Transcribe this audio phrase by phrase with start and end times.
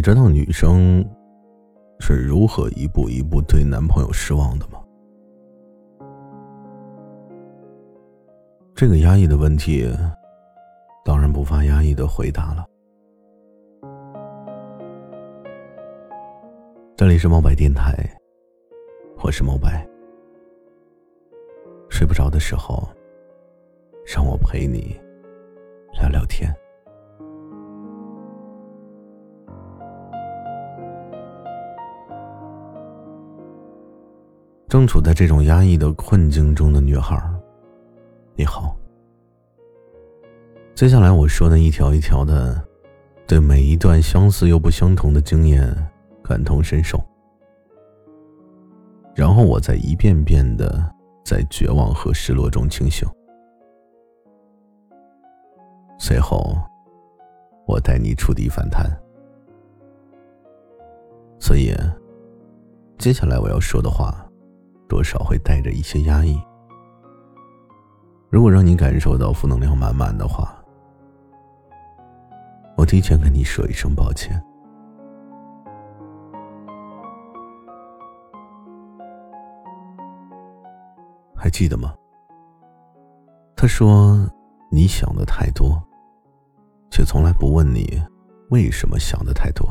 [0.00, 1.06] 你知道女生
[1.98, 4.82] 是如何一步一步对男朋友失望的吗？
[8.74, 9.86] 这个压抑的问题，
[11.04, 12.64] 当然不乏压抑的回答了。
[16.96, 17.94] 这里是猫白电台，
[19.22, 19.86] 我是猫白。
[21.90, 22.88] 睡不着的时候，
[24.06, 24.98] 让我陪你
[25.92, 26.50] 聊聊天。
[34.70, 37.20] 正处在这种压抑的困境中的女孩，
[38.36, 38.76] 你好。
[40.76, 42.62] 接下来我说的一条一条的，
[43.26, 45.68] 对每一段相似又不相同的经验
[46.22, 47.02] 感同身受，
[49.12, 50.80] 然后我再一遍遍的
[51.24, 53.08] 在绝望和失落中清醒，
[55.98, 56.56] 随后
[57.66, 58.88] 我带你触底反弹。
[61.40, 61.74] 所以，
[62.98, 64.24] 接下来我要说的话。
[64.90, 66.36] 多少会带着一些压抑。
[68.28, 70.52] 如果让你感受到负能量满满的话，
[72.76, 74.42] 我提前跟你说一声抱歉。
[81.36, 81.94] 还记得吗？
[83.54, 84.18] 他说
[84.72, 85.80] ：“你想的太多，
[86.90, 88.02] 却从来不问你
[88.50, 89.68] 为什么想的太多。”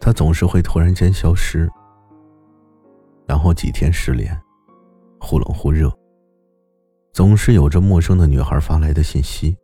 [0.00, 1.70] 他总是会突然间消失。
[3.26, 4.36] 然后几天失联，
[5.20, 5.92] 忽冷忽热。
[7.12, 9.56] 总是有着陌生的女孩发来的信息。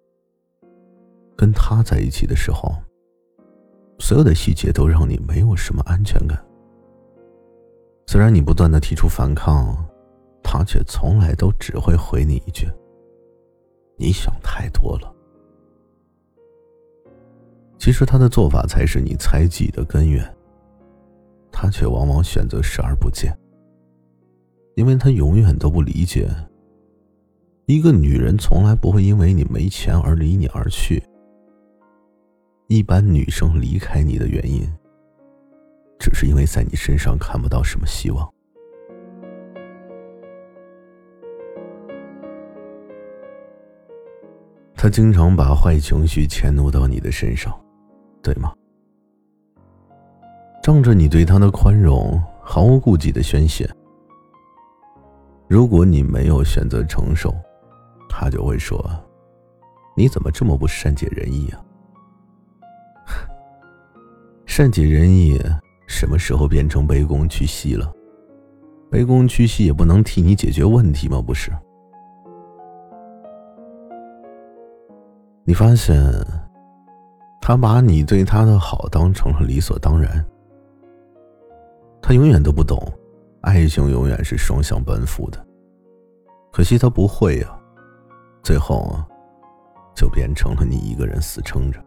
[1.36, 2.74] 跟他在一起的时候，
[3.98, 6.42] 所有的细节都让你没有什么安全感。
[8.06, 9.76] 虽然你不断的提出反抗，
[10.42, 12.68] 他却从来都只会回你一句
[13.96, 15.14] ：“你想太多了。”
[17.78, 20.24] 其实他的做法才是你猜忌的根源。
[21.50, 23.36] 他却往往选择视而不见。
[24.74, 26.28] 因为他永远都不理解，
[27.66, 31.02] 一个女人从来不会因为你没钱而离你而去。
[32.68, 34.66] 一般女生离开你的原因，
[35.98, 38.26] 只是因为在你身上看不到什么希望。
[44.74, 47.54] 他经常把坏情绪迁怒到你的身上，
[48.22, 48.52] 对吗？
[50.62, 53.68] 仗着你对他的宽容，毫无顾忌的宣泄。
[55.52, 57.30] 如果你没有选择承受，
[58.08, 58.82] 他就会说
[59.94, 61.62] ：“你怎么这么不善解人意啊？”
[64.48, 65.38] 善解人意
[65.86, 67.92] 什么时候变成卑躬屈膝了？
[68.90, 71.20] 卑躬屈膝也不能替你解决问题吗？
[71.20, 71.52] 不是？
[75.44, 75.94] 你发现，
[77.42, 80.24] 他把你对他的好当成了理所当然。
[82.00, 82.90] 他永远都不懂。
[83.42, 85.44] 爱情永远是双向奔赴的，
[86.52, 87.58] 可惜他不会呀，
[88.42, 89.06] 最后啊，
[89.96, 91.84] 就变成了你一个人死撑着。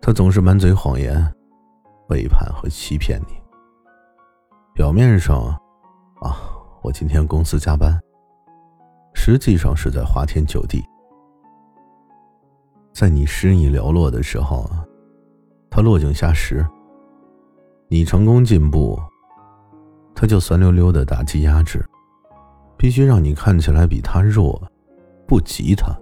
[0.00, 1.16] 他总是满嘴谎言，
[2.06, 3.40] 背叛和欺骗你。
[4.74, 5.38] 表面上，
[6.20, 6.36] 啊，
[6.82, 7.98] 我今天公司加班，
[9.14, 10.84] 实际上是在花天酒地。
[12.92, 14.84] 在你失意寥落的时候啊，
[15.70, 16.66] 他落井下石。
[17.92, 18.98] 你成功进步，
[20.14, 21.84] 他就酸溜溜的打击压制，
[22.74, 24.62] 必须让你看起来比他弱，
[25.26, 25.94] 不及他，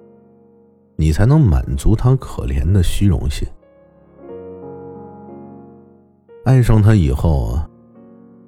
[0.94, 3.44] 你才能满足他可怜的虚荣心。
[6.44, 7.58] 爱上他以后，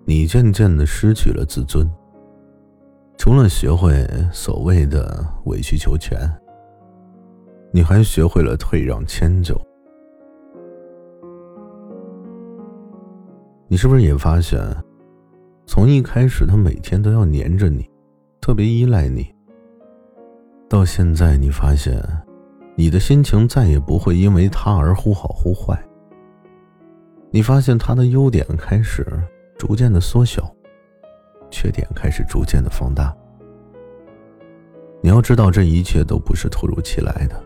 [0.05, 1.85] 你渐渐的失去了自尊，
[3.19, 6.17] 除了学会所谓的委曲求全，
[7.73, 9.61] 你还学会了退让迁就。
[13.73, 14.61] 你是不是也发现，
[15.65, 17.89] 从一开始他每天都要黏着你，
[18.39, 19.35] 特别依赖你，
[20.69, 21.99] 到现在你发现，
[22.77, 25.83] 你的心情再也不会因为他而忽好忽坏。
[27.31, 29.07] 你发现他的优点开始
[29.57, 30.55] 逐渐的缩小，
[31.51, 33.17] 缺点开始逐渐的放大。
[35.01, 37.43] 你要知道，这一切都不是突如其来的，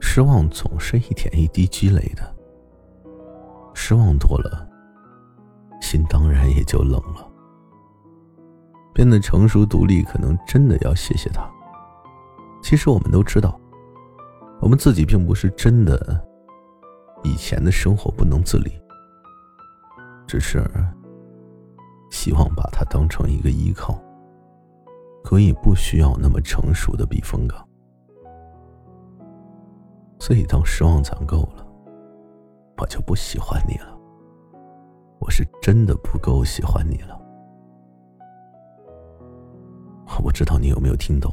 [0.00, 2.22] 失望总是一点一滴积累的，
[3.74, 4.66] 失望多了。
[5.86, 7.30] 心当然也就冷了。
[8.92, 11.48] 变得成熟独立，可能真的要谢谢他。
[12.60, 13.56] 其实我们都知道，
[14.60, 16.20] 我们自己并不是真的
[17.22, 18.72] 以前的生活不能自理，
[20.26, 20.60] 只是
[22.10, 23.96] 希望把他当成一个依靠，
[25.22, 27.64] 可以不需要那么成熟的避风港。
[30.18, 31.64] 所以当失望攒够了，
[32.78, 33.95] 我就不喜欢你了。
[35.20, 37.20] 我是真的不够喜欢你了。
[40.18, 41.32] 我不知道你有没有听懂，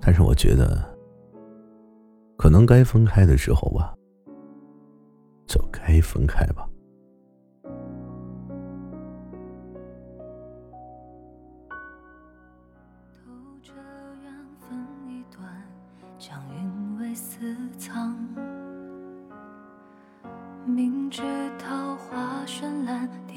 [0.00, 0.82] 但是我觉得，
[2.36, 3.94] 可能该分开的时候吧，
[5.46, 6.68] 就该分开吧。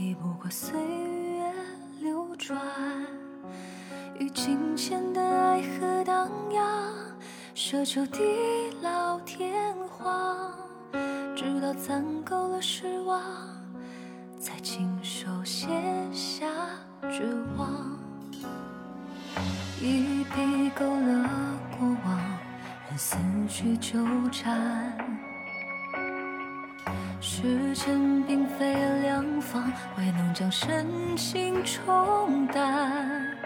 [0.06, 1.52] 抵不过岁月
[2.00, 2.62] 流转。
[4.19, 6.94] 与金钱的爱河荡漾，
[7.56, 8.22] 奢求地
[8.84, 10.54] 老天荒，
[11.36, 13.19] 直到攒够了失望，
[14.40, 15.68] 才亲手写
[16.13, 16.46] 下
[17.10, 17.24] 绝
[17.57, 17.98] 望。
[19.81, 21.28] 一笔勾勒
[21.80, 22.22] 过往。
[22.90, 23.18] 任思
[23.50, 24.96] 绪纠缠，
[27.38, 30.88] 时辰并非良方，未能将深
[31.18, 33.38] 情冲淡。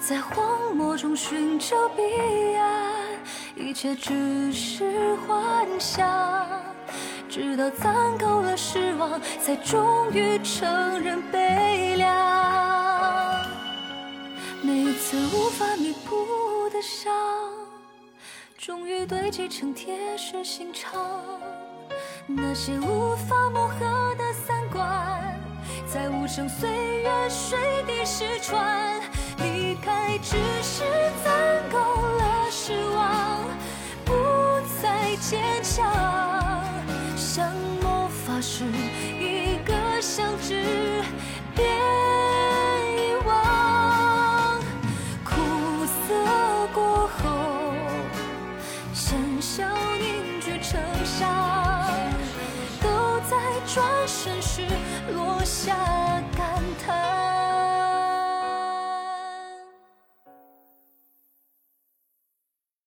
[0.00, 2.02] 在荒漠中寻找彼
[2.56, 2.92] 岸，
[3.54, 6.44] 一切只是幻想。
[7.28, 13.46] 直到攒够了失望，才终于承认悲凉。
[14.60, 17.14] 每次无法弥补的伤。
[18.58, 21.00] 终于堆积成铁石心肠，
[22.36, 25.38] 那些无法磨合的三观，
[25.86, 26.70] 在无声岁
[27.02, 29.00] 月水底失传。
[29.38, 30.84] 离开只是
[31.24, 31.32] 攒
[31.70, 33.40] 够了失望，
[34.04, 34.12] 不
[34.80, 35.90] 再坚强。
[37.16, 38.64] 像魔法师，
[39.18, 41.02] 一个相知，
[41.54, 44.60] 别遗忘。
[45.24, 45.34] 苦
[46.06, 46.14] 涩
[46.72, 47.72] 过后，
[48.92, 49.64] 先笑
[49.98, 50.29] 你。